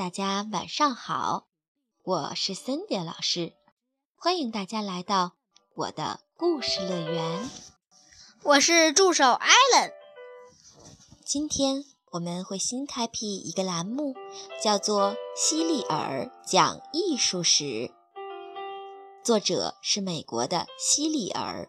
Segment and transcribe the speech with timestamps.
[0.00, 1.46] 大家晚上好，
[2.02, 3.52] 我是 Cindy 老师，
[4.16, 5.32] 欢迎大家来到
[5.74, 7.50] 我的故事乐园。
[8.42, 9.92] 我是助手 Allen。
[11.22, 14.14] 今天我们会新开辟一个栏目，
[14.64, 17.64] 叫做《希利尔讲艺术史》，
[19.22, 21.68] 作者是美国的希利尔，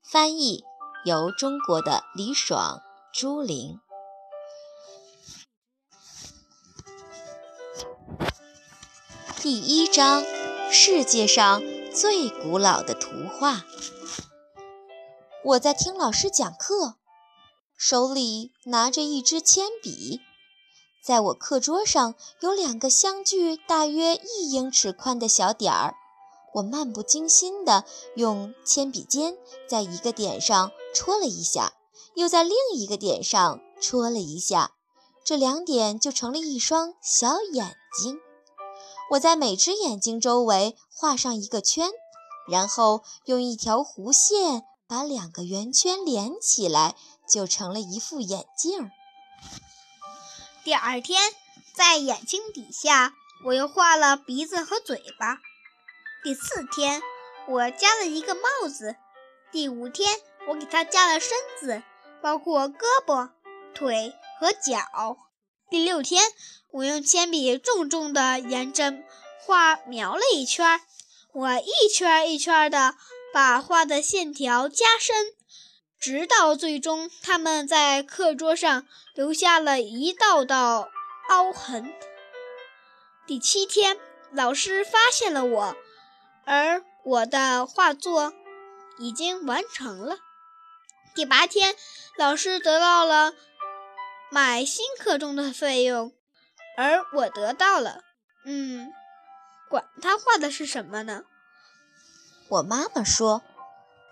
[0.00, 0.62] 翻译
[1.04, 2.80] 由中国的李爽、
[3.12, 3.80] 朱玲。
[9.40, 10.24] 第一章：
[10.68, 11.62] 世界上
[11.94, 13.64] 最古老的图画。
[15.44, 16.96] 我在听老师讲课，
[17.76, 20.20] 手里拿着一支铅笔，
[21.04, 25.94] 在我课桌上有两个相距大约一英尺宽的小点儿。
[26.54, 27.84] 我漫不经心地
[28.16, 29.36] 用铅笔尖
[29.68, 31.74] 在一个点上戳了一下，
[32.14, 34.72] 又在另一个点上戳了一下，
[35.22, 38.18] 这两点就成了一双小眼睛。
[39.10, 41.90] 我在每只眼睛周围画上一个圈，
[42.46, 46.94] 然后用一条弧线把两个圆圈连起来，
[47.26, 48.90] 就成了一副眼镜。
[50.62, 51.32] 第二天，
[51.72, 53.14] 在眼睛底下，
[53.46, 55.38] 我又画了鼻子和嘴巴。
[56.22, 57.00] 第四天，
[57.48, 58.96] 我加了一个帽子。
[59.50, 61.82] 第五天，我给它加了身子，
[62.20, 63.30] 包括胳膊、
[63.74, 65.16] 腿和脚。
[65.70, 66.22] 第六天，
[66.70, 68.94] 我用铅笔重重地沿着
[69.38, 70.80] 画描了一圈，
[71.32, 72.94] 我一圈一圈地
[73.34, 75.34] 把画的线条加深，
[76.00, 80.88] 直到最终它们在课桌上留下了一道道
[81.28, 81.92] 凹痕。
[83.26, 83.98] 第七天，
[84.32, 85.76] 老师发现了我，
[86.46, 88.32] 而我的画作
[88.98, 90.16] 已经完成了。
[91.14, 91.76] 第八天，
[92.16, 93.34] 老师得到了。
[94.30, 96.12] 买新课钟的费用，
[96.76, 98.02] 而我得到了，
[98.44, 98.92] 嗯，
[99.70, 101.22] 管他画的是什么呢？
[102.48, 103.42] 我妈妈说，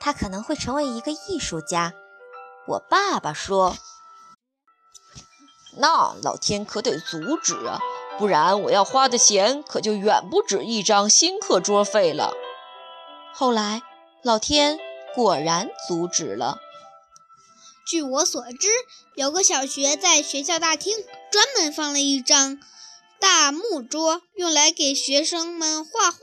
[0.01, 1.93] 他可能会成为一个艺术家。
[2.67, 3.77] 我爸爸说，
[5.77, 7.79] 那老天可得阻止啊，
[8.19, 12.33] 不然我要花的钱可就远不止一张新课桌费了。
[13.35, 13.83] 后来，
[14.23, 14.79] 老天
[15.15, 16.59] 果然阻止了。
[17.87, 18.69] 据我所知，
[19.15, 20.93] 有个小学在学校大厅
[21.31, 22.59] 专门放了一张
[23.21, 26.19] 大木桌，用来给学生们画画。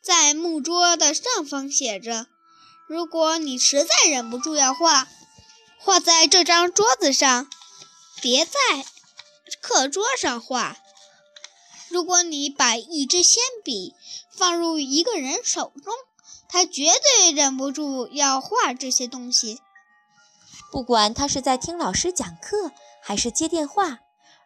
[0.00, 2.28] 在木桌的上方写着
[2.86, 5.08] ：“如果你实在忍不住要画，
[5.76, 7.50] 画在这张桌子上，
[8.22, 8.52] 别在
[9.60, 10.76] 课桌上画。
[11.88, 13.92] 如果你把一支铅笔
[14.30, 15.92] 放入一个人手中，
[16.48, 19.58] 他绝对忍不住要画这些东西。”
[20.74, 24.00] 不管他是在听老师讲课，还是接电话，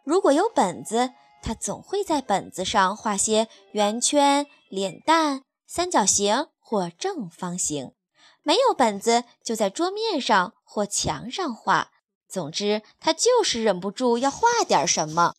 [0.05, 7.95] 如果有本子，他总会在本子上画些圆圈、脸蛋、三角形或正方形；
[8.43, 11.93] 没有本子，就在桌面上或墙上画。
[12.29, 15.35] 总之，他就是忍不住要画点什么。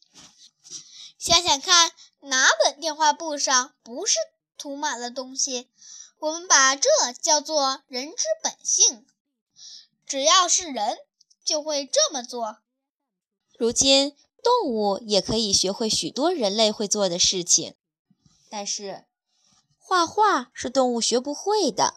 [1.19, 4.15] 想想看，哪本电话簿上不是
[4.57, 5.69] 涂满了东西？
[6.17, 6.89] 我们把这
[7.21, 9.05] 叫做人之本性。
[10.09, 10.97] 只要是人，
[11.45, 12.57] 就会这么做。
[13.59, 17.75] 如今，动物也可以学会许多人类会做的事情，
[18.49, 19.05] 但是，
[19.77, 21.93] 画画是动物学不会的。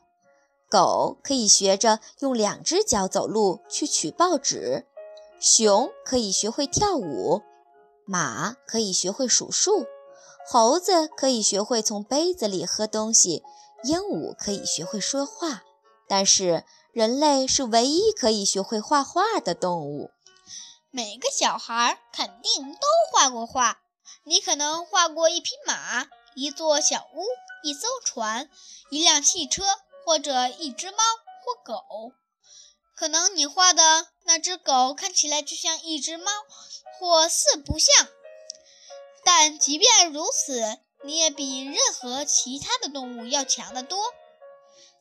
[0.68, 4.86] 狗可以学着用两只脚走路去取报纸，
[5.40, 7.40] 熊可以学会跳舞，
[8.04, 9.86] 马可以学会数数，
[10.46, 13.42] 猴子可以学会从杯子里喝东西，
[13.84, 15.62] 鹦鹉可以学会说话，
[16.06, 16.66] 但是。
[16.92, 20.10] 人类是唯一可以学会画画的动物。
[20.90, 22.80] 每个小孩肯定都
[23.10, 23.80] 画过画。
[24.24, 27.24] 你可能画过一匹马、一座小屋、
[27.62, 28.50] 一艘船、
[28.90, 29.64] 一辆汽车，
[30.04, 30.98] 或者一只猫
[31.42, 32.12] 或狗。
[32.94, 36.30] 可能你画的那只狗看起来就像一只猫，
[36.98, 38.06] 或似不像。
[39.24, 43.98] 但即便如此，你也比任何其他的动物要强得多。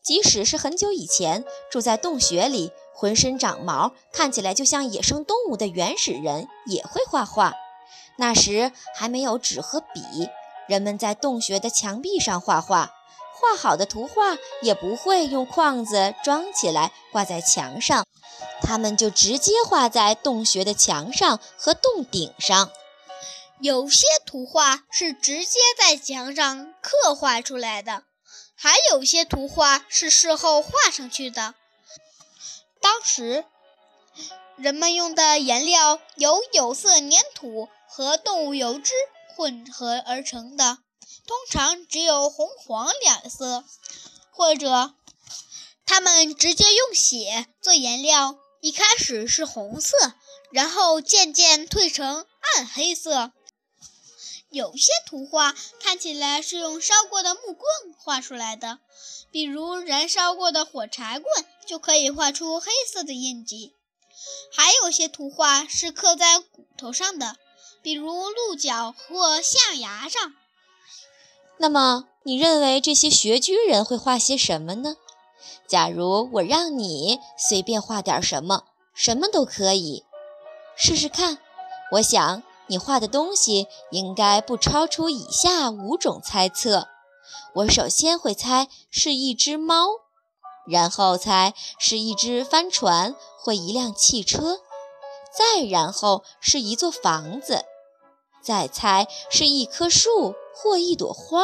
[0.03, 7.53] 即使是很久以前住在洞穴里、浑身长毛、看起来就像野生动物的原始人，也会画画。
[8.17, 10.29] 那时还没有纸和笔，
[10.67, 12.91] 人们在洞穴的墙壁上画画，
[13.33, 18.05] 画好的图画也不会用框子装起来挂在墙上，
[18.61, 22.71] 他们就直接画在洞穴的墙上和洞顶上。
[23.59, 28.03] 有些图画是直接在墙上刻画出来的。
[28.63, 31.55] 还有些图画是事后画上去的。
[32.79, 33.43] 当时
[34.55, 38.93] 人们用的颜料由有色粘土和动物油脂
[39.35, 40.77] 混合而成的，
[41.25, 43.63] 通常只有红黄两色，
[44.29, 44.93] 或者
[45.87, 50.13] 他们直接用血做颜料，一开始是红色，
[50.51, 53.31] 然后渐渐褪成暗黑色。
[54.51, 57.65] 有些图画看起来是用烧过的木棍
[57.97, 58.79] 画出来的，
[59.31, 63.73] 比如燃烧过的火柴棍就可以画出黑色的印记。
[64.53, 67.37] 还有些图画是刻在骨头上的，
[67.81, 70.33] 比如鹿角或象牙上。
[71.57, 74.97] 那么，你认为这些穴居人会画些什么呢？
[75.65, 80.03] 假如我让你随便画点什么，什么都可以，
[80.75, 81.37] 试试看。
[81.93, 82.43] 我想。
[82.71, 86.87] 你画的东西应该不超出以下五种猜测。
[87.55, 89.89] 我首先会猜是一只猫，
[90.65, 94.61] 然后猜是一只帆船或一辆汽车，
[95.37, 97.65] 再然后是一座房子，
[98.41, 101.43] 再猜是一棵树或一朵花，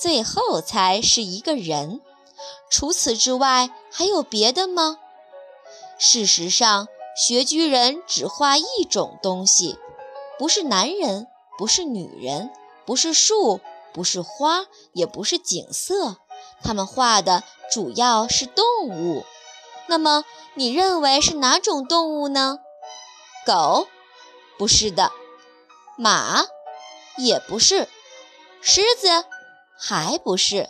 [0.00, 2.00] 最后猜是一个人。
[2.70, 4.98] 除此之外，还有别的吗？
[5.98, 6.86] 事实上，
[7.26, 9.76] 穴居人只画一种东西。
[10.38, 11.26] 不是男人，
[11.58, 12.50] 不是女人，
[12.86, 13.60] 不是树，
[13.92, 16.16] 不是花，也不是景色，
[16.62, 17.42] 他们画的
[17.72, 19.24] 主要是动物。
[19.88, 20.24] 那么，
[20.54, 22.58] 你认为是哪种动物呢？
[23.46, 23.88] 狗？
[24.58, 25.10] 不是的。
[25.96, 26.44] 马？
[27.16, 27.88] 也不是。
[28.60, 29.24] 狮子？
[29.76, 30.68] 还不是。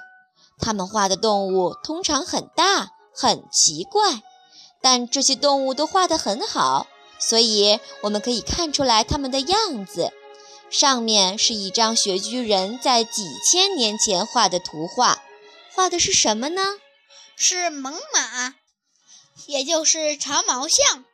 [0.60, 4.22] 他们画的动物通常很大，很奇怪，
[4.80, 6.86] 但这些动物都画得很好。
[7.18, 10.12] 所以我们可以看出来它们的样子。
[10.70, 15.22] 上面是一张穴居人在几千年前画的图画，
[15.72, 16.78] 画的是什么呢？
[17.36, 18.52] 是猛犸，
[19.46, 21.06] 也就是长毛象，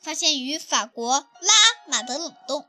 [0.00, 1.52] 发现于法国拉
[1.86, 2.66] 马德冷洞。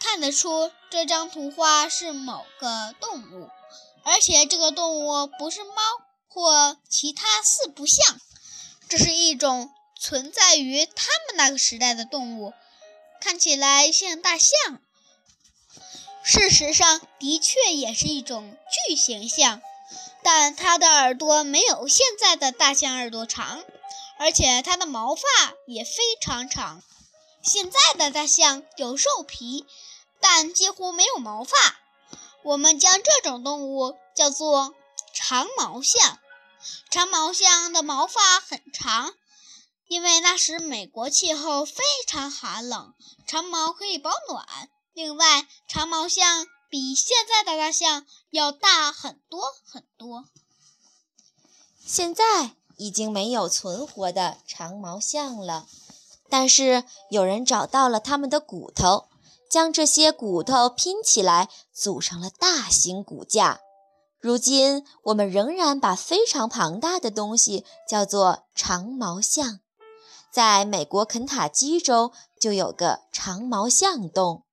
[0.00, 3.48] 看得出这张图画是某个动物，
[4.02, 5.74] 而且这个动物不是猫
[6.26, 8.20] 或其他四不像，
[8.88, 9.70] 这是一种。
[10.02, 12.52] 存在于他们那个时代的动物，
[13.20, 14.80] 看起来像大象。
[16.24, 18.56] 事实上，的确也是一种
[18.88, 19.62] 巨型象，
[20.24, 23.62] 但它的耳朵没有现在的大象耳朵长，
[24.18, 25.22] 而且它的毛发
[25.68, 26.82] 也非常长。
[27.40, 29.64] 现在的大象有兽皮，
[30.18, 31.56] 但几乎没有毛发。
[32.42, 34.74] 我们将这种动物叫做
[35.14, 36.18] 长毛象。
[36.90, 39.14] 长毛象的毛发很长。
[39.92, 42.94] 因为那时美国气候非常寒冷，
[43.26, 44.46] 长毛可以保暖。
[44.94, 50.24] 另外，长毛象比现在的大象要大很多很多。
[51.84, 55.66] 现在已经没有存活的长毛象了，
[56.30, 59.10] 但是有人找到了它们的骨头，
[59.50, 63.60] 将这些骨头拼起来，组成了大型骨架。
[64.18, 69.60] 如今，我们仍然把非常庞大的东西叫做长毛象。
[70.32, 74.44] 在美国肯塔基州就有个长毛象洞。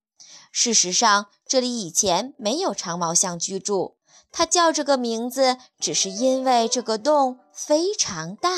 [0.51, 3.95] 事实上，这里以前没有长毛象居住。
[4.29, 8.49] 它叫这个名字，只是因为这个洞非常大。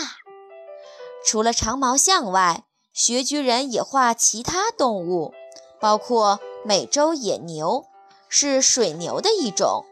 [1.24, 5.32] 除了长毛象外，穴居人也画其他动物，
[5.80, 7.86] 包括美洲野牛，
[8.28, 9.86] 是水牛的一种。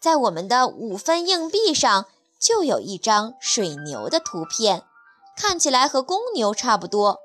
[0.00, 2.06] 在我们的五分硬币上
[2.38, 4.84] 就有一张水牛的图片。
[5.36, 7.18] 看起来和公牛差不多。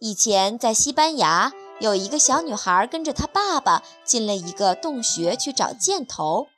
[0.00, 6.48] 以前在西班牙，有一个小女孩跟着她爸爸进了一个洞穴去找箭头。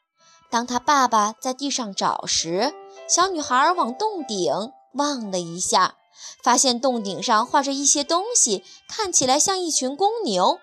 [0.51, 2.73] 当她爸爸在地上找时，
[3.09, 5.97] 小女孩往洞顶望了一下，
[6.43, 10.59] 发现洞顶上画着一些东西，看起来像一群公牛。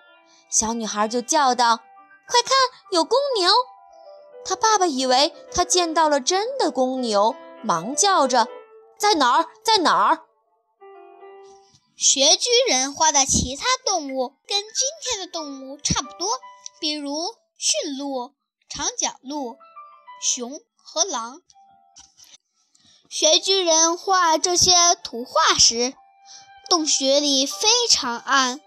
[0.50, 1.76] 小女孩就叫道
[2.28, 2.52] ：“快看，
[2.90, 3.50] 有公牛！”
[4.44, 8.48] 她爸爸以为她见到了真的公牛，忙叫着。
[9.02, 9.48] 在哪儿？
[9.64, 10.20] 在哪儿？
[11.96, 16.28] 穴居人画的其他动物跟今天的动物差不多，
[16.78, 18.32] 比如驯鹿、
[18.68, 19.58] 长角鹿、
[20.22, 21.42] 熊和狼。
[23.10, 24.70] 穴居人画这些
[25.02, 25.94] 图画时，
[26.70, 28.60] 洞穴里非常暗，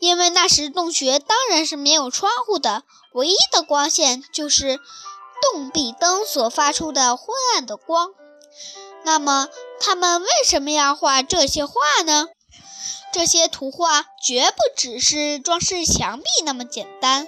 [0.00, 2.82] 因为那时洞穴当然是没有窗户的，
[3.14, 4.78] 唯一的光线就是
[5.40, 8.12] 洞壁灯所发出的昏暗的光。
[9.04, 9.48] 那么，
[9.80, 12.28] 他们为什么要画这些画呢？
[13.12, 17.26] 这些图画绝不只是装饰墙壁那么简单。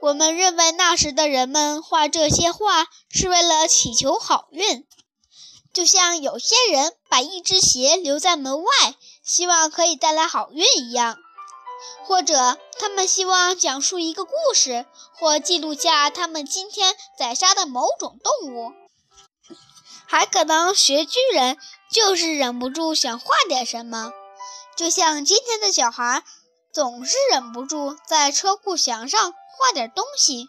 [0.00, 4.86] 我们认为那时的人们画这些画是为了祈求好运，
[5.72, 8.70] 就像有些人把一只鞋留在门外，
[9.24, 11.16] 希望可以带来好运一样。
[12.04, 14.86] 或者他们希望讲述一个故事，
[15.18, 18.72] 或记录下他们今天宰杀的某种动物。
[20.10, 21.58] 还可能学巨人
[21.92, 24.10] 就是忍不住想画点什么，
[24.74, 26.24] 就像今天的小孩
[26.72, 30.48] 总是忍不住在车库墙上画点东西，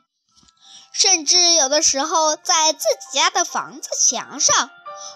[0.94, 4.72] 甚至有的时候在自己家的房子墙上，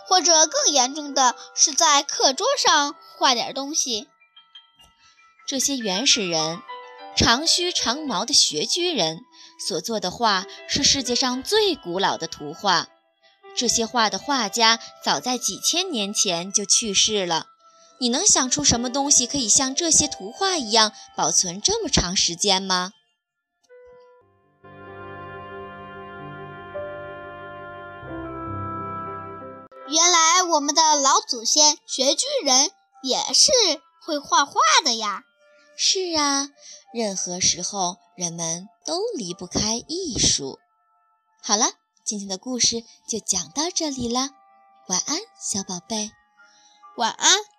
[0.08, 4.10] 或者更严重的是在课桌上画点东西。
[5.48, 6.62] 这些原始人，
[7.16, 9.22] 长须长毛的穴居人
[9.58, 12.90] 所做的画是世界上最古老的图画。
[13.56, 17.48] 这些画的画家早在几千年前就去世了。
[18.00, 22.92] 你能想出什么东西可以像这些图画一样保存这么长时间吗？
[29.88, 32.72] 原来我们的老祖先穴居人
[33.04, 33.52] 也是
[34.04, 35.22] 会画画的呀！
[35.78, 36.50] 是啊，
[36.94, 40.58] 任何时候人们都离不开艺术。
[41.42, 41.68] 好了。
[42.04, 44.32] 今天的故事就讲到这里了，
[44.88, 46.12] 晚安，小宝贝，
[46.98, 47.53] 晚安。